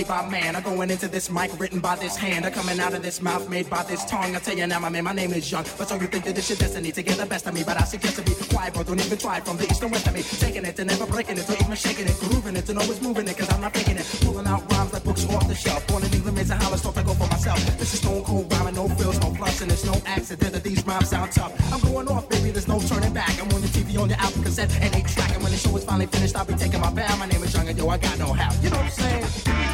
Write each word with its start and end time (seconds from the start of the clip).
made 0.00 0.08
by 0.08 0.30
man 0.30 0.56
are 0.56 0.62
going 0.62 0.90
into 0.90 1.08
this 1.08 1.28
mic 1.28 1.50
written 1.60 1.78
by 1.78 1.94
this 1.96 2.16
hand 2.16 2.46
are 2.46 2.50
coming 2.50 2.80
out 2.80 2.94
of 2.94 3.02
this 3.02 3.20
mouth 3.20 3.50
made 3.50 3.68
by 3.68 3.82
this 3.82 4.02
tongue. 4.06 4.34
I 4.34 4.38
tell 4.38 4.56
you 4.56 4.66
now, 4.66 4.78
my 4.78 4.88
man, 4.88 5.04
my 5.04 5.12
name 5.12 5.32
is 5.32 5.52
Young. 5.52 5.64
But 5.76 5.88
so 5.88 5.96
you 5.96 6.06
think 6.06 6.24
that 6.24 6.34
this 6.34 6.48
your 6.48 6.56
destiny 6.56 6.90
to 6.92 7.02
get 7.02 7.18
the 7.18 7.26
best 7.26 7.46
of 7.46 7.52
me? 7.52 7.62
But 7.64 7.78
I 7.78 7.84
suggest 7.84 8.16
to 8.16 8.22
be 8.22 8.32
quiet, 8.48 8.72
bro. 8.72 8.82
Don't 8.82 8.98
even 8.98 9.18
try 9.18 9.40
from 9.40 9.58
the 9.58 9.64
east 9.64 9.82
and 9.82 9.92
west 9.92 10.06
of 10.06 10.14
me. 10.14 10.22
Taking 10.22 10.64
it 10.64 10.78
and 10.78 10.88
never 10.88 11.04
breaking 11.04 11.36
it, 11.36 11.50
or 11.50 11.52
even 11.52 11.76
shaking 11.76 12.06
it, 12.06 12.16
grooving 12.20 12.56
it, 12.56 12.66
and 12.70 12.78
always 12.78 13.02
moving 13.02 13.28
it, 13.28 13.36
cause 13.36 13.52
I'm 13.52 13.60
not 13.60 13.74
faking 13.74 13.98
it. 13.98 14.06
Pulling 14.24 14.46
out 14.46 14.72
rhymes 14.72 14.92
like 14.94 15.04
books 15.04 15.28
off 15.28 15.46
the 15.46 15.54
shelf. 15.54 15.86
Born 15.86 16.02
in 16.02 16.14
England, 16.14 16.38
raised 16.38 16.50
in 16.50 16.56
Hollis, 16.56 16.80
thought 16.80 16.96
I 16.96 17.02
go 17.02 17.12
for 17.12 17.28
myself. 17.28 17.58
This 17.76 17.92
is 17.92 18.00
stone 18.00 18.24
cold 18.24 18.50
rhyming, 18.52 18.76
no 18.76 18.88
frills, 18.88 19.20
no 19.20 19.34
flush, 19.34 19.60
and 19.60 19.70
it's 19.70 19.84
no 19.84 20.00
accident 20.06 20.52
that 20.54 20.64
these 20.64 20.86
rhymes 20.86 21.10
sound 21.10 21.32
tough. 21.32 21.52
I'm 21.72 21.80
going 21.80 22.08
off, 22.08 22.26
baby, 22.30 22.52
there's 22.52 22.68
no 22.68 22.80
turning 22.80 23.12
back. 23.12 23.36
I'm 23.36 23.52
on 23.52 23.60
the 23.60 23.68
TV, 23.68 24.00
on 24.00 24.08
your 24.08 24.18
album 24.18 24.44
cassette, 24.44 24.72
and 24.80 24.94
eight 24.94 25.08
track. 25.08 25.34
And 25.34 25.42
when 25.42 25.52
the 25.52 25.58
show 25.58 25.76
is 25.76 25.84
finally 25.84 26.06
finished, 26.06 26.36
I'll 26.36 26.46
be 26.46 26.54
taking 26.54 26.80
my 26.80 26.90
bow. 26.90 27.16
My 27.16 27.26
name 27.26 27.42
is 27.42 27.52
Young, 27.52 27.68
and 27.68 27.76
yo, 27.76 27.86
I 27.90 27.98
got 27.98 28.18
know 28.18 28.32
how. 28.32 28.50
You 28.62 28.70
know 28.70 28.78
what 28.78 28.86
I'm 28.86 28.90
saying? 28.92 29.69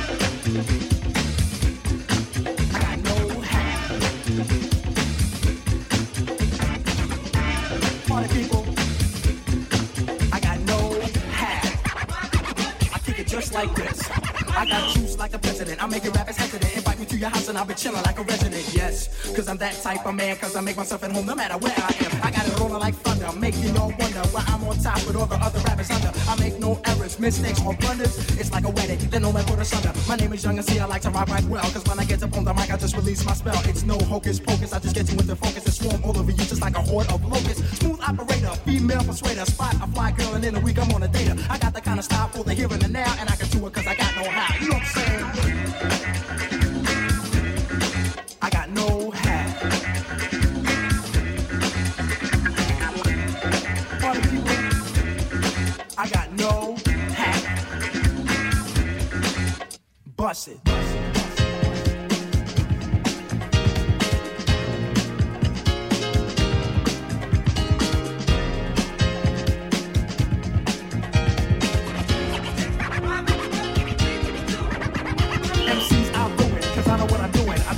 I'll 15.87 15.93
make 15.93 16.05
it 16.05 16.13
rap 16.17 16.29
as 16.29 16.37
hesitant. 16.37 16.77
Invite 16.77 16.99
me 16.99 17.07
to 17.07 17.17
your 17.17 17.29
house 17.29 17.49
and 17.49 17.57
I'll 17.57 17.65
be 17.65 17.75
chilling 17.75 18.03
like 18.03 18.19
a 18.19 18.25
resident. 18.25 18.75
Yes, 18.75 19.09
cause 19.37 19.47
I'm 19.47 19.57
that 19.59 19.81
type 19.83 20.05
of 20.05 20.17
man. 20.17 20.35
Cause 20.35 20.57
I 20.57 20.61
make 20.61 20.77
myself 20.77 21.05
at 21.05 21.13
home 21.13 21.27
no 21.27 21.37
matter 21.37 21.57
where 21.59 21.75
I 21.77 21.95
am. 22.05 22.23
I 22.25 22.33
got 22.33 22.45
it 22.45 22.59
rolling 22.59 22.81
like 22.81 22.95
thunder, 23.27 23.41
making 23.41 23.75
y'all 23.75 23.93
wonder 23.99 24.21
why 24.31 24.45
I'm 24.47 24.63
on 24.65 24.79
top 24.79 24.97
with 25.07 25.17
all 25.17 25.27
the 25.27 25.37
other 25.37 25.59
rappers 25.61 25.91
under. 25.91 26.13
I 26.29 26.37
make 26.39 26.59
no 26.59 26.81
errors, 26.87 27.19
mistakes, 27.19 27.61
or 27.65 27.75
blunders. 27.75 28.17
It's 28.39 28.51
like 28.53 28.65
a 28.65 28.71
wedding, 28.71 28.99
then 29.11 29.23
no 29.23 29.33
man 29.33 29.45
put 29.45 29.59
asunder. 29.59 29.93
My 30.09 30.17
name 30.17 30.33
is 30.33 30.45
Young 30.45 30.59
and 30.59 30.67
see 30.67 30.79
I 30.79 30.87
like 30.87 31.03
to 31.03 31.11
rock 31.11 31.29
right 31.29 31.45
well. 31.45 31.63
Cause 31.63 31.85
when 31.87 31.99
I 31.99 32.05
get 32.05 32.23
up 32.23 32.37
on 32.37 32.45
the 32.45 32.55
mic, 32.55 32.73
I 32.73 32.77
just 32.77 32.97
release 32.97 33.25
my 33.25 33.35
spell. 33.35 33.61
It's 33.69 33.85
no 33.85 33.99
hocus 33.99 34.41
pocus, 34.41 34.73
I 34.73 34.79
just 34.79 34.95
get 34.95 35.11
you 35.11 35.19
into 35.19 35.37
focus 35.37 35.65
and 35.65 35.75
swarm 35.75 36.05
all 36.05 36.19
over 36.19 36.31
you 36.31 36.37
just 36.37 36.61
like 36.61 36.77
a 36.77 36.83
horde 36.83 37.09
of 37.09 37.25
locusts. 37.25 37.79
Smooth 37.79 38.01
operator, 38.01 38.55
female 38.65 39.05
persuader, 39.05 39.45
spot 39.45 39.75
a 39.75 39.87
fly 39.89 40.13
girl, 40.13 40.35
and 40.35 40.45
in 40.45 40.55
a 40.57 40.61
week 40.61 40.79
I'm 40.79 40.91
on 40.93 41.03
a 41.03 41.09
data. 41.09 41.37
I 41.51 41.59
got 41.59 41.75
the 41.75 41.81
kind 41.81 41.99
of 41.99 42.05
style 42.05 42.29
for 42.29 42.45
the 42.45 42.55
here 42.55 42.69
and 42.71 42.81
the 42.81 42.89
now, 42.89 43.15
and 43.19 43.29
I 43.29 43.37
can 43.37 43.49
do 43.49 43.67
it 43.67 43.73
cause 43.73 43.87
I 43.87 43.95
got 43.95 44.15
know 44.17 44.31
how. 44.31 44.55
You 44.61 44.69
know 44.69 44.75
what 44.75 44.83
I'm 44.83 46.11
saying? 46.13 46.26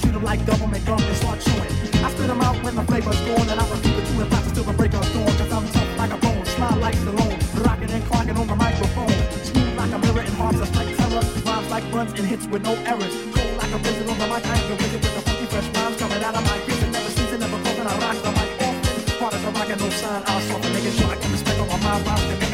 Treat 0.00 0.12
them 0.12 0.24
like 0.24 0.40
and 0.40 1.16
start. 1.16 1.48
I 2.02 2.10
spit 2.10 2.28
them 2.28 2.40
out 2.40 2.56
when 2.64 2.74
the 2.76 2.82
flavor's 2.84 3.20
gone, 3.26 3.48
and 3.48 3.60
I 3.60 3.70
repeat 3.70 3.94
the 3.94 4.02
two 4.10 4.20
and 4.22 4.30
five 4.30 4.54
till 4.54 4.64
the 4.64 4.72
break 4.72 4.94
of 4.94 5.12
dawn. 5.12 5.26
Cause 5.36 5.52
I'm 5.52 5.68
tough 5.68 5.98
like 5.98 6.12
a 6.12 6.16
bone, 6.16 6.44
slide 6.46 6.78
rocking 7.66 7.90
and 7.90 8.04
clocking 8.04 8.38
on 8.38 8.46
the 8.46 8.56
microphone. 8.56 9.17
Runs 11.98 12.12
and 12.12 12.28
hits 12.28 12.46
with 12.46 12.62
no 12.62 12.74
errors. 12.86 13.14
Cold 13.34 13.54
like 13.58 13.72
a 13.74 13.78
blizzard 13.82 14.08
on 14.08 14.18
the 14.22 14.26
mic, 14.30 14.46
I 14.46 14.54
am 14.54 14.68
the 14.70 14.76
wizard 14.80 15.02
with 15.02 15.14
the 15.16 15.22
funky 15.26 15.46
fresh 15.50 15.68
rhymes 15.74 15.96
coming 15.98 16.22
out 16.22 16.34
of 16.38 16.44
my. 16.46 16.56
And 16.84 16.92
never 16.92 17.10
season, 17.10 17.40
never 17.40 17.58
broken, 17.64 17.86
I 17.90 17.94
rock 18.02 18.18
the 18.22 18.30
mic 18.38 18.50
often. 18.66 19.18
Part 19.18 19.34
of 19.34 19.42
the 19.42 19.50
rock 19.58 19.70
and 19.74 19.80
no 19.80 19.90
sign, 19.90 20.22
I'll 20.26 20.40
soften, 20.48 20.92
sure 20.98 21.10
I 21.10 21.16
can 21.16 21.32
respect 21.32 21.58
on 21.58 21.68
my 21.68 21.78
mind, 21.82 22.06
rhymes 22.06 22.47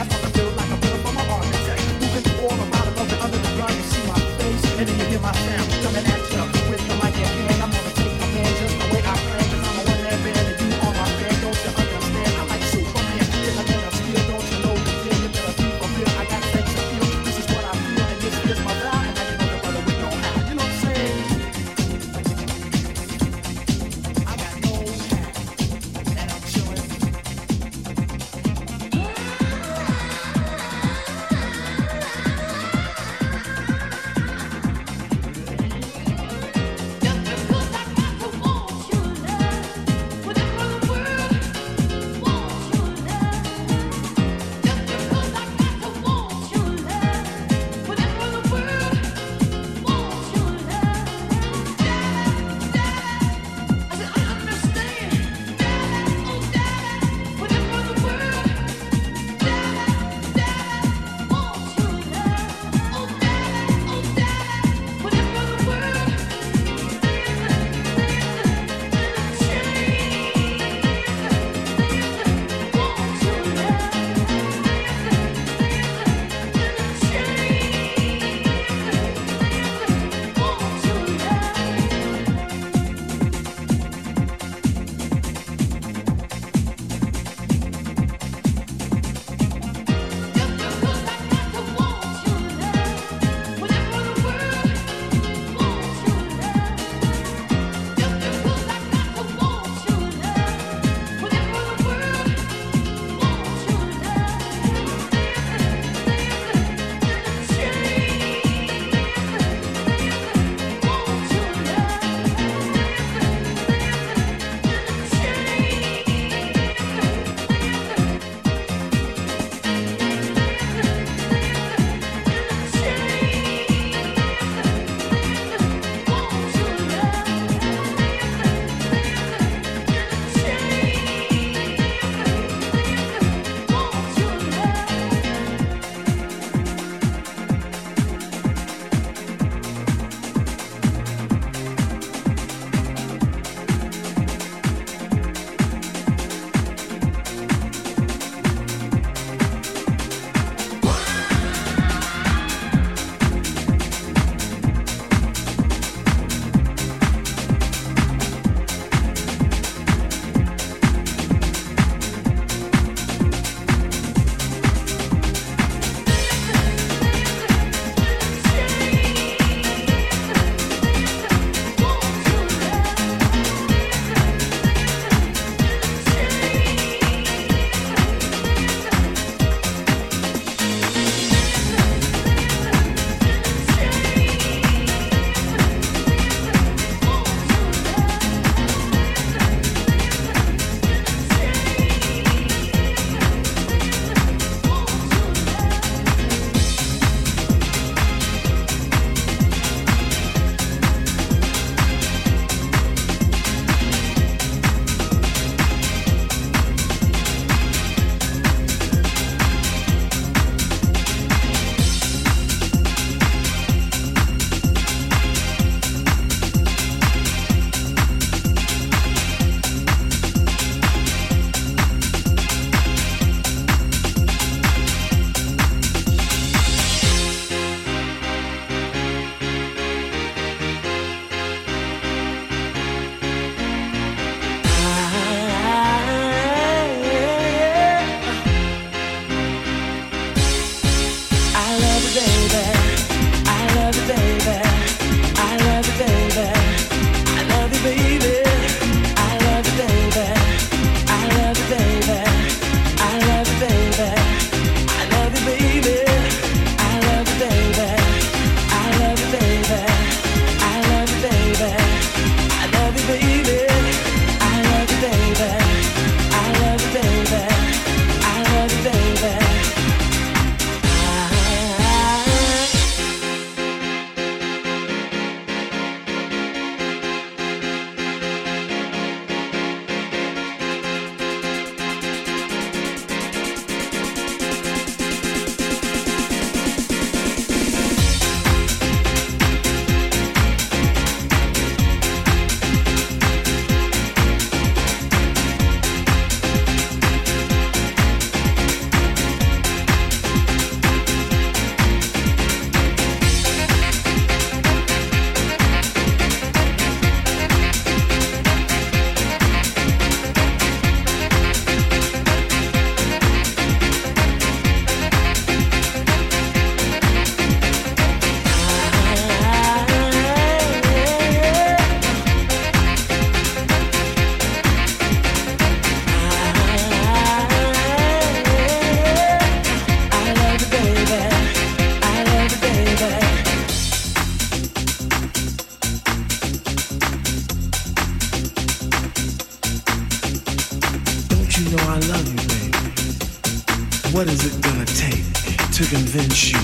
What 344.14 344.28
is 344.28 344.46
it 344.46 344.62
gonna 344.62 344.84
take 344.84 345.24
to 345.72 345.84
convince 345.86 346.52
you 346.52 346.58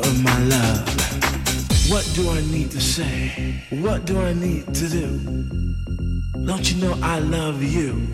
of 0.00 0.22
my 0.22 0.38
love? 0.44 0.86
What 1.90 2.06
do 2.14 2.28
I 2.28 2.42
need 2.52 2.70
to 2.72 2.82
say? 2.82 3.64
What 3.70 4.04
do 4.04 4.20
I 4.20 4.34
need 4.34 4.74
to 4.74 4.88
do? 4.90 5.06
Don't 6.44 6.70
you 6.70 6.82
know 6.82 6.98
I 7.00 7.18
love 7.20 7.62
you? 7.62 8.06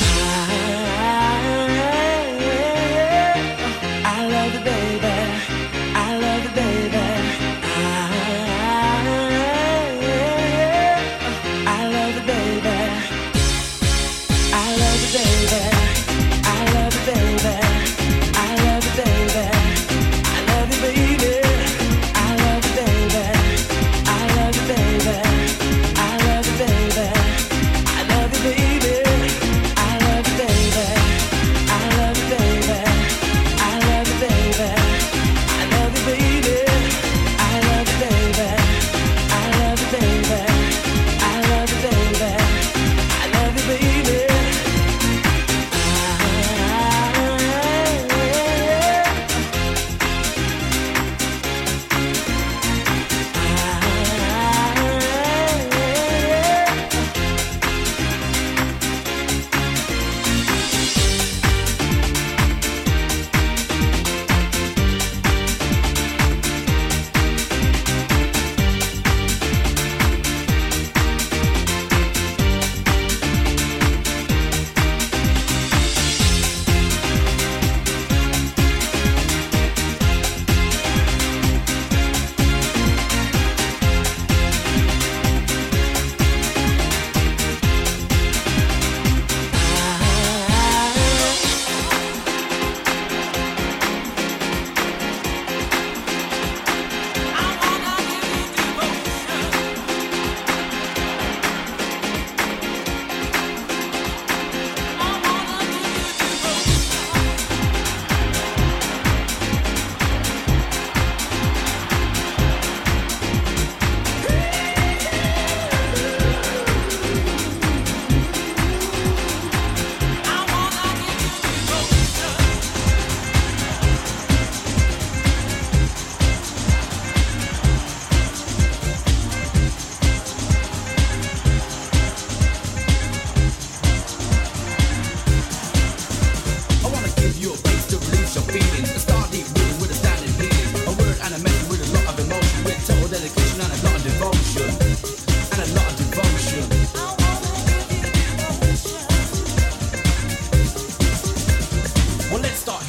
I, 0.00 0.46
I 4.06 4.26
love 4.26 4.54
you, 4.54 4.60
baby. 4.60 4.79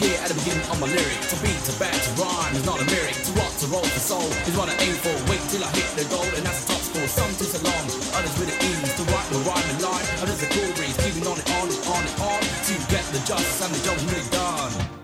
here 0.01 0.17
at 0.17 0.29
the 0.33 0.37
beginning 0.41 0.65
of 0.73 0.81
my 0.81 0.89
lyric. 0.89 1.21
To 1.29 1.37
beat, 1.45 1.61
to 1.69 1.73
bat, 1.77 1.93
to 1.93 2.11
rhyme 2.17 2.53
is 2.57 2.65
not 2.65 2.81
a 2.81 2.85
lyric. 2.89 3.15
To 3.29 3.31
rock, 3.37 3.53
to 3.61 3.67
roll, 3.69 3.85
to 3.85 4.01
soul 4.01 4.25
is 4.49 4.57
what 4.57 4.67
I 4.67 4.75
aim 4.81 4.97
for. 4.97 5.13
Wait 5.29 5.41
till 5.53 5.63
I 5.63 5.69
hit 5.77 5.87
the 5.93 6.05
goal, 6.09 6.25
and 6.33 6.43
that's 6.43 6.65
the 6.65 6.73
top 6.73 6.81
score. 6.81 7.07
Some 7.07 7.31
take 7.37 7.53
so 7.53 7.61
long, 7.61 7.85
others 8.17 8.35
with 8.41 8.49
the 8.49 8.57
ease. 8.57 8.91
To 8.97 9.03
write 9.13 9.29
the 9.29 9.39
rhyme 9.45 9.67
and 9.69 9.79
line, 9.85 10.05
others 10.25 10.41
a 10.41 10.49
cool 10.49 10.71
breeze. 10.73 10.97
Keeping 10.97 11.25
on 11.29 11.37
it 11.37 11.47
on 11.61 11.69
on 11.93 12.03
it 12.03 12.15
on. 12.19 12.41
To 12.41 12.73
get 12.89 13.05
the 13.13 13.21
justice 13.29 13.61
and 13.61 13.71
the 13.71 13.81
job 13.85 13.97
really 14.09 14.27
done. 14.33 15.00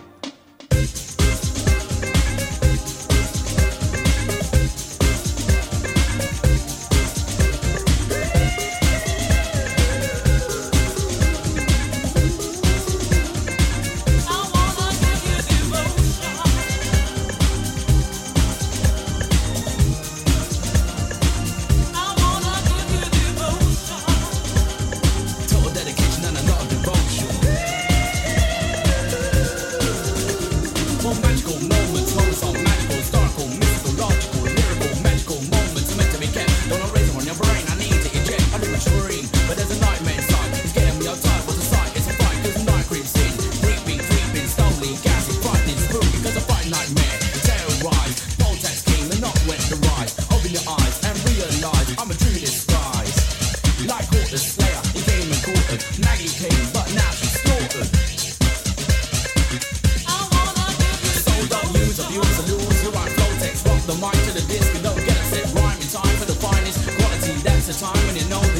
It's 67.69 67.81
a 67.81 67.85
time 67.85 68.07
when 68.07 68.15
you 68.15 68.23
know 68.29 68.56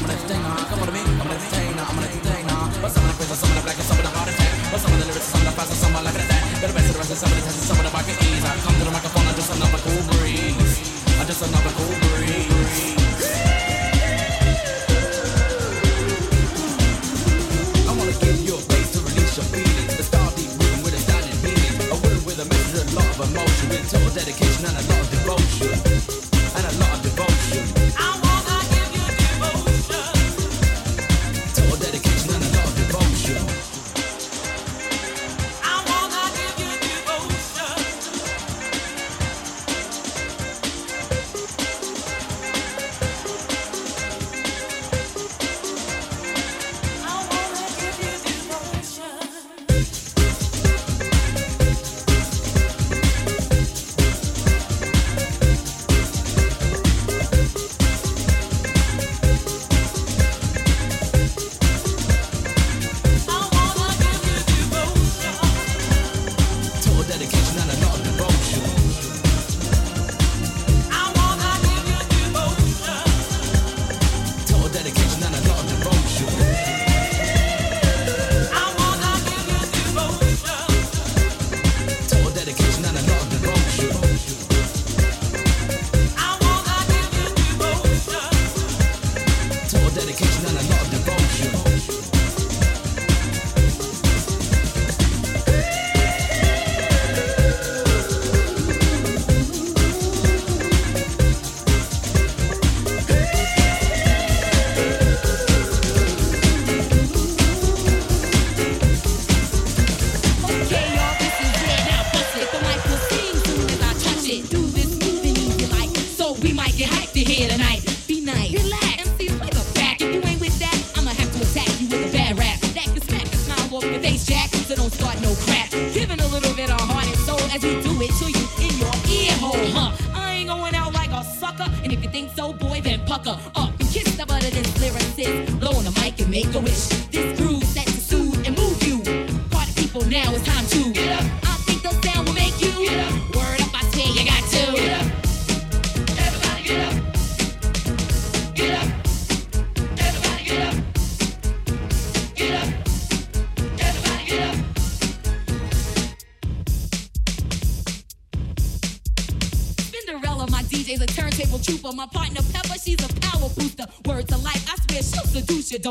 dominant 0.00 0.37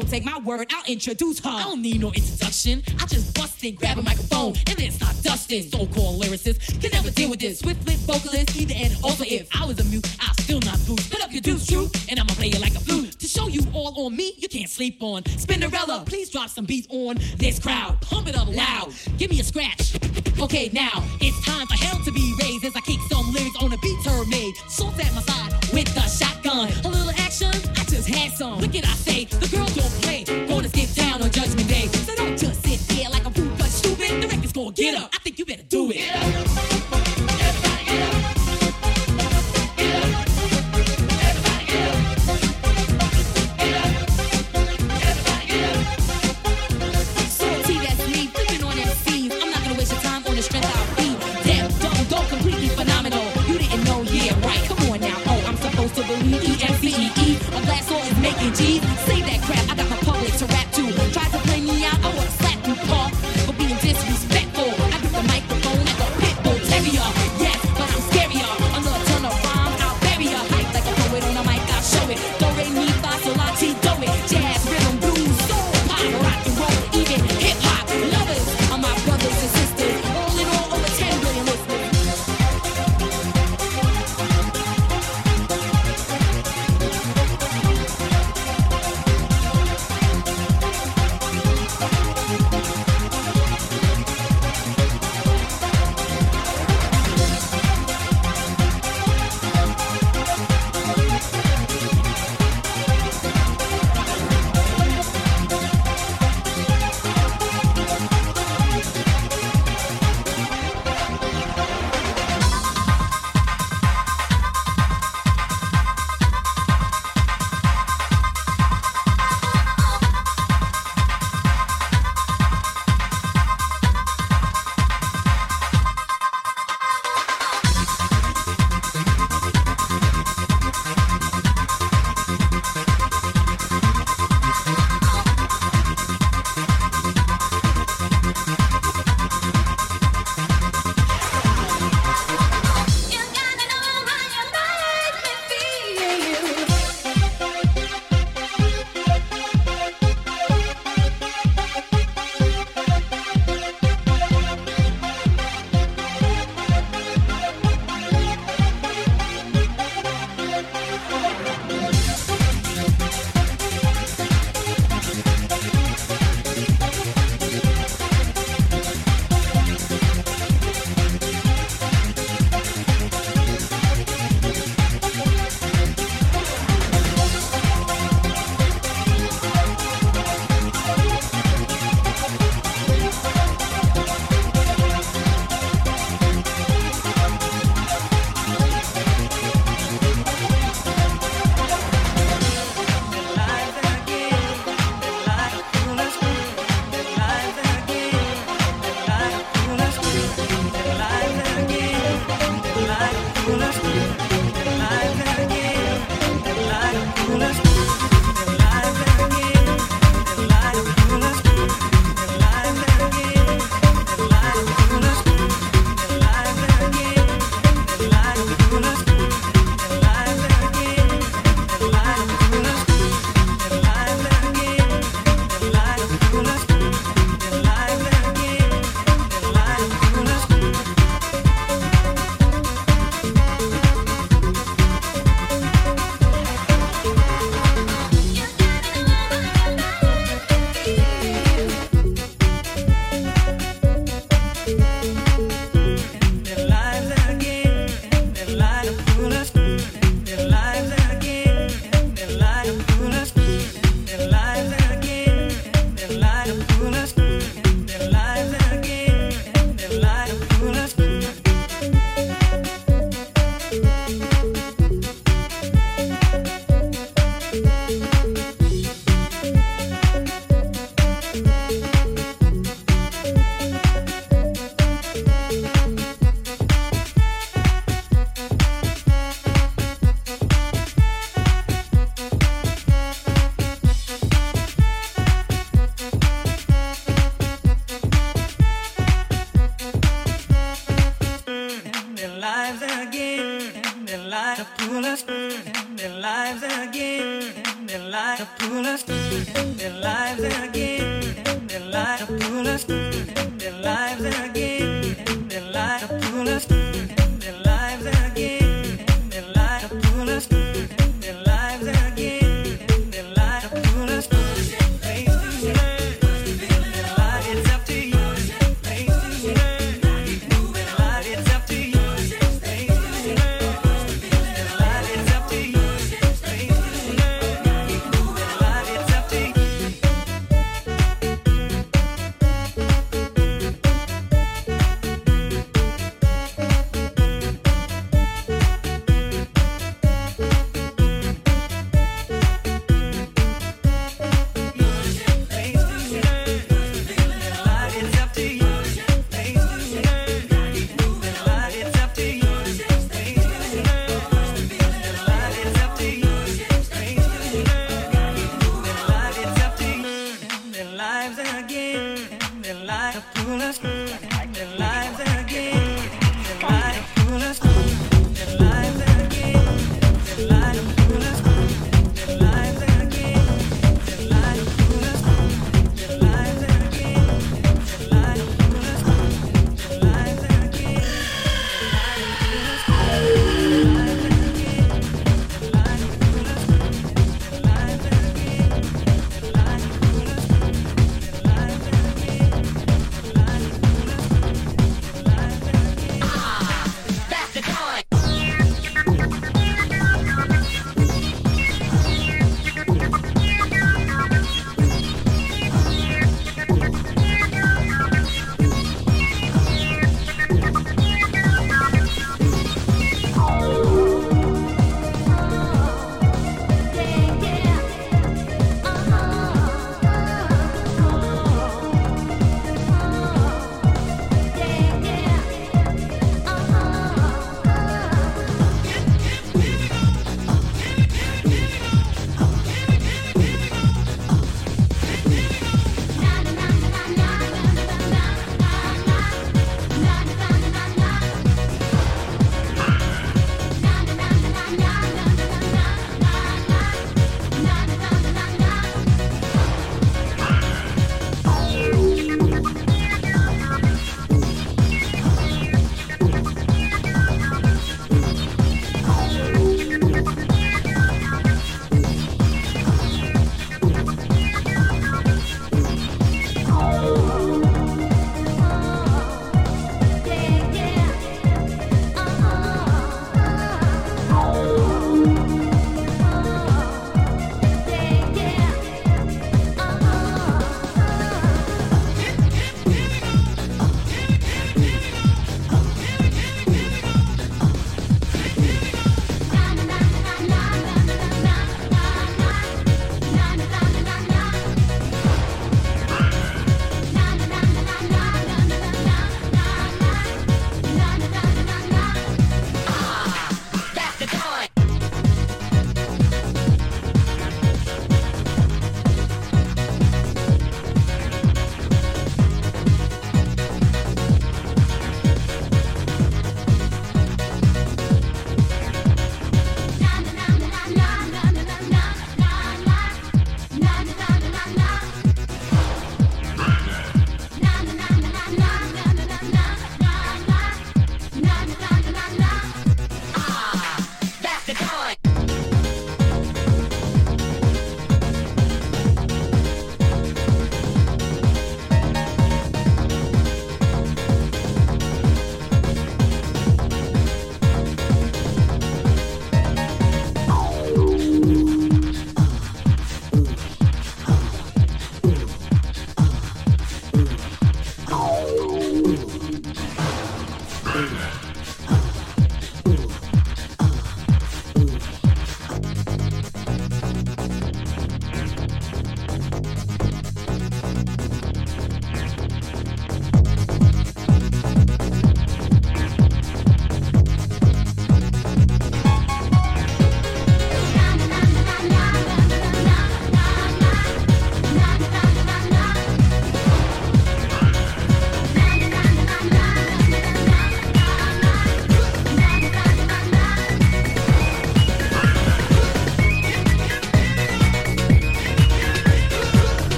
don't 0.00 0.10
take 0.10 0.24
my 0.24 0.38
word, 0.40 0.66
I'll 0.72 0.84
introduce 0.86 1.38
her. 1.40 1.50
I 1.50 1.62
don't 1.62 1.80
need 1.80 2.00
no 2.00 2.08
introduction. 2.08 2.82
I 2.98 3.06
just 3.06 3.32
bust 3.34 3.62
in, 3.62 3.76
grab 3.76 3.98
a 3.98 4.02
microphone, 4.02 4.54
and 4.66 4.76
then 4.76 4.90
start 4.90 5.14
dusting. 5.22 5.70
So-called 5.70 6.20
lyricists 6.22 6.80
can 6.80 6.90
never 6.90 7.10
deal 7.10 7.30
with 7.30 7.38
this. 7.38 7.60
Swift 7.60 7.82
flip 7.84 7.98
vocalist, 7.98 8.56
either 8.56 8.74
and 8.76 8.96
also 9.04 9.22
if 9.24 9.48
I 9.54 9.64
was 9.64 9.78
a 9.78 9.84
mute, 9.84 10.04
I'll 10.20 10.34
still 10.34 10.58
not 10.60 10.84
boost. 10.86 11.10
Put 11.12 11.22
up 11.22 11.30
your 11.30 11.42
deuce, 11.42 11.66
true, 11.66 11.88
and 12.08 12.18
I'ma 12.18 12.34
play 12.34 12.48
you 12.48 12.58
like 12.58 12.74
a 12.74 12.80
flute. 12.80 13.12
To 13.20 13.26
show 13.28 13.46
you 13.46 13.62
all 13.72 14.06
on 14.06 14.16
me, 14.16 14.34
you 14.36 14.48
can't 14.48 14.68
sleep 14.68 15.00
on. 15.00 15.22
Spinderella, 15.22 16.04
please 16.06 16.28
drop 16.28 16.48
some 16.48 16.64
beats 16.64 16.88
on 16.90 17.16
this 17.36 17.60
crowd. 17.60 18.00
Pump 18.00 18.26
it 18.26 18.36
up 18.36 18.48
loud. 18.48 18.92
Give 19.16 19.30
me 19.30 19.38
a 19.38 19.44
scratch. 19.44 19.94
Okay, 20.40 20.70
now 20.72 21.04
it's 21.20 21.38
time 21.46 21.66
for 21.68 21.74
hell 21.74 22.02
to 22.04 22.10
be 22.10 22.34
raised 22.42 22.64
as 22.64 22.74
I 22.74 22.80
kick 22.80 22.98
some 23.08 23.32
lyrics 23.32 23.62
on 23.62 23.72
a 23.72 23.78
beat 23.78 24.04
her 24.06 24.26
made. 24.26 24.54
Salt 24.68 24.98
at 24.98 25.14
my 25.14 25.22
side 25.22 25.52
with 25.72 25.96
a 25.96 26.08
shotgun. 26.08 26.68
A 26.84 26.88
little 26.88 27.10
action, 27.10 27.52
some. 28.34 28.58
Look 28.60 28.74
at 28.74 28.84
I 28.84 28.94
say, 28.94 29.24
the 29.24 29.48
girl 29.48 29.66
don't 29.66 29.94
play. 30.02 30.24
Gonna 30.46 30.68
skip 30.68 30.90
down 30.94 31.22
on 31.22 31.30
Judgment 31.30 31.68
Day. 31.68 31.86
So 31.86 32.14
don't 32.16 32.36
just 32.36 32.62
sit 32.64 32.80
there 32.88 33.08
like 33.10 33.24
a 33.24 33.30
fool 33.30 33.50
but 33.56 33.68
stupid. 33.68 34.22
The 34.22 34.28
record's 34.28 34.52
gonna 34.52 34.72
get 34.72 34.98
up. 35.00 35.13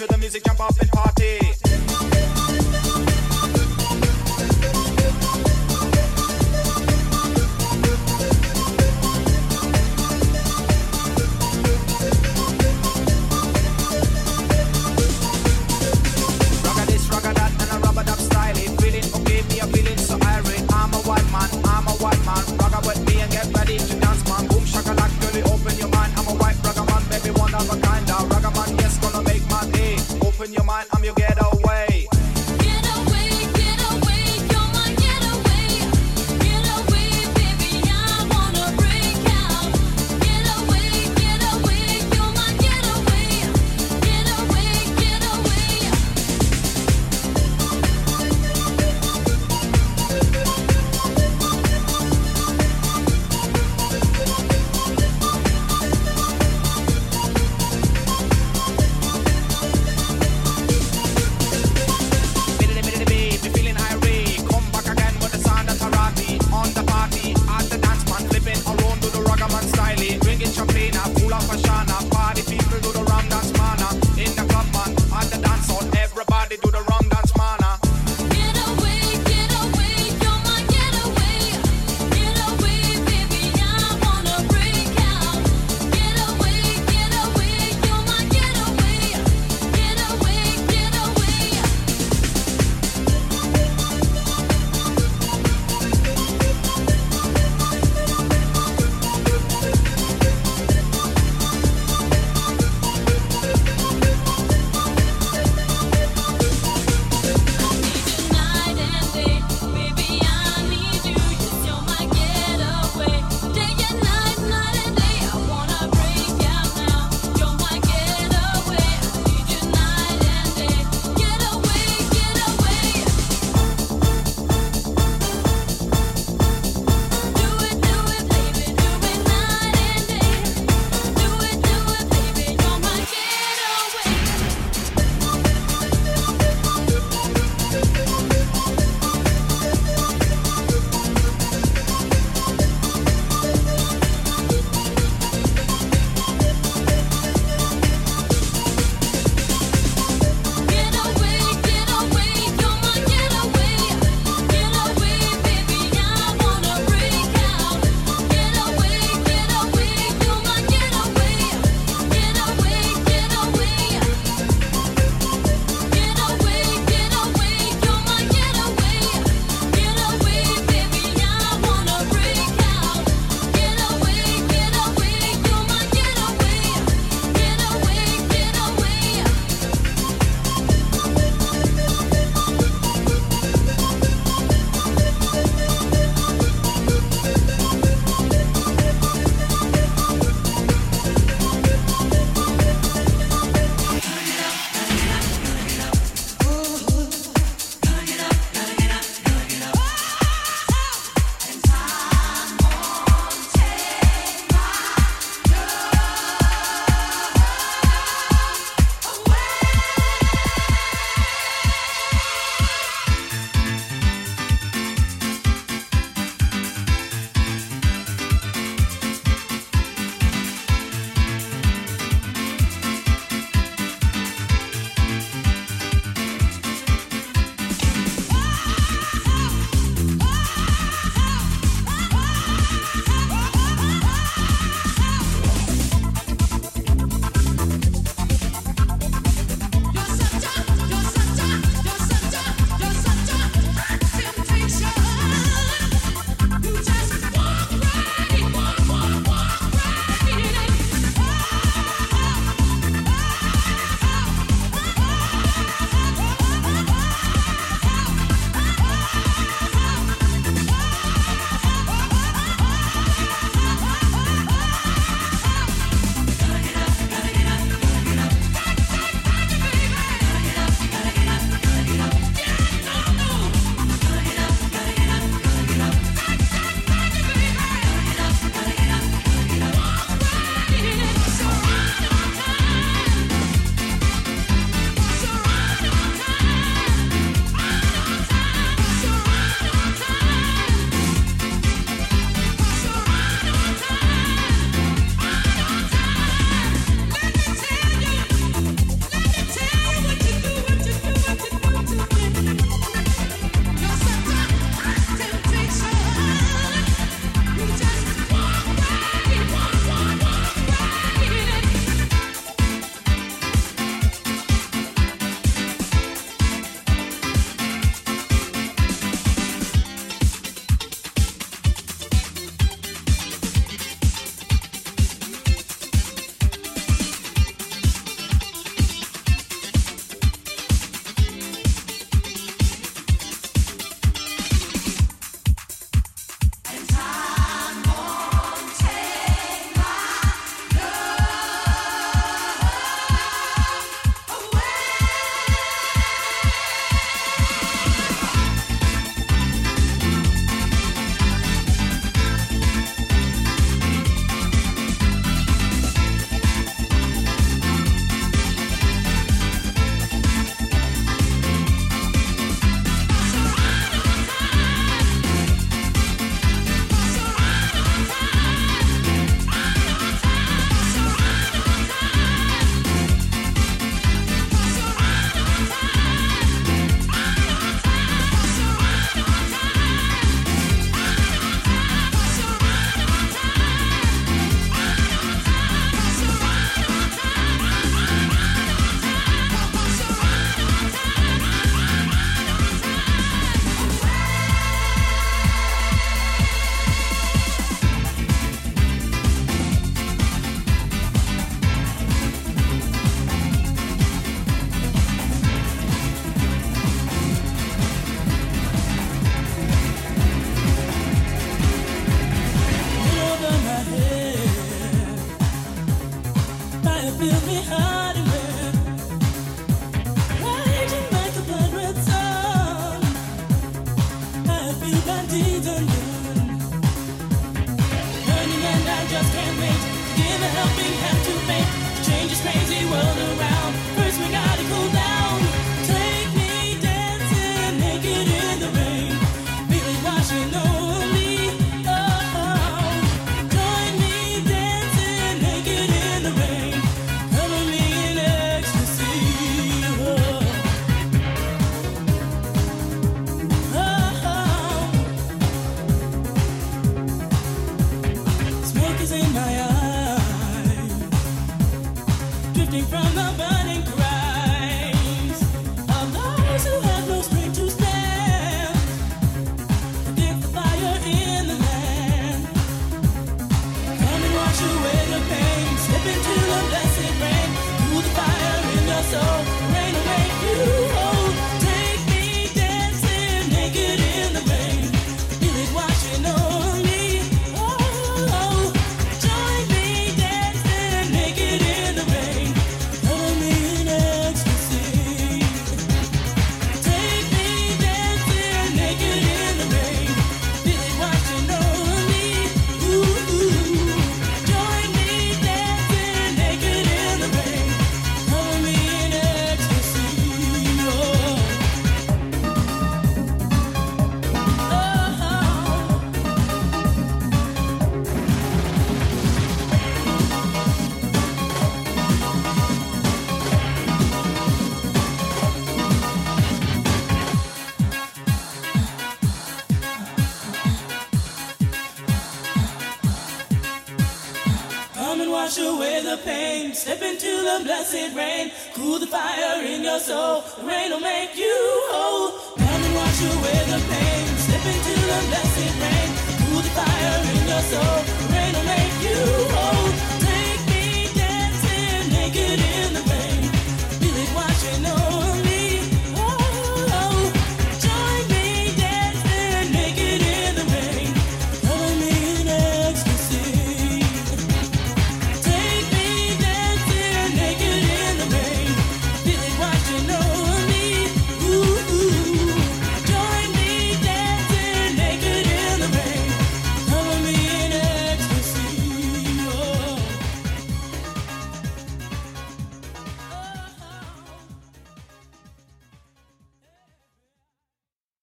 To 0.00 0.06
the 0.06 0.16
music, 0.16 0.42
jump 0.42 0.60
up 0.60 0.80
and 0.80 0.90
party. 0.90 1.09